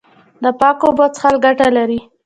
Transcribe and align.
د 0.43 0.45
پاکو 0.59 0.85
اوبو 0.89 1.05
څښل 1.15 1.35
ګټه 1.45 1.67
لري. 1.77 1.99